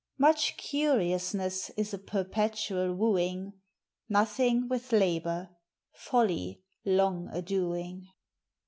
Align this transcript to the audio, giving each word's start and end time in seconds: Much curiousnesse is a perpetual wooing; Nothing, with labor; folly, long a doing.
Much 0.17 0.57
curiousnesse 0.57 1.69
is 1.77 1.93
a 1.93 1.99
perpetual 1.99 2.91
wooing; 2.91 3.53
Nothing, 4.09 4.67
with 4.67 4.91
labor; 4.91 5.51
folly, 5.93 6.63
long 6.83 7.29
a 7.31 7.43
doing. 7.43 8.07